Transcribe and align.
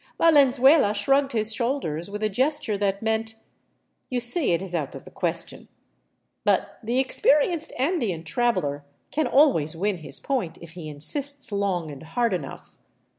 Valenzuela 0.17 0.95
shrugged 0.95 1.31
his 1.33 1.53
shoulders 1.53 2.09
with 2.09 2.23
a 2.23 2.27
gesture 2.29 2.75
that 2.75 3.03
meant,'' 3.03 3.35
You 4.09 4.19
see 4.19 4.51
it 4.51 4.59
is 4.63 4.73
out 4.73 4.95
of 4.95 5.05
the 5.05 5.11
question." 5.11 5.67
But 6.43 6.79
the 6.83 6.97
experienced 6.97 7.71
Andean 7.77 8.23
traveler 8.23 8.83
can 9.11 9.27
always 9.27 9.75
win 9.75 9.97
his 9.97 10.19
point, 10.19 10.57
if 10.59 10.71
he 10.71 10.89
insists 10.89 11.51
long 11.51 11.91
and 11.91 12.01
hard 12.01 12.33
enough. 12.33 12.75